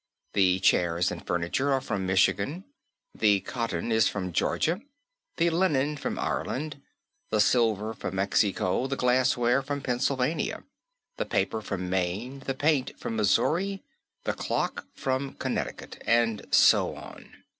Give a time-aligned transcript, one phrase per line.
[0.33, 2.63] The chairs and furniture are from Michigan;
[3.13, 4.81] the cotton is from Georgia;
[5.37, 6.81] the linen from Ireland;
[7.29, 10.63] the silver from Mexico; the glassware from Pennsylvania;
[11.17, 13.83] the paper from Maine; the paint from Missouri;
[14.23, 17.35] the clock from Connecticut and so on."